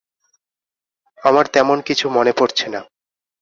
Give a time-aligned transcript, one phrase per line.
[1.23, 2.81] আমার তেমন কিছু মনে পড়ছে না।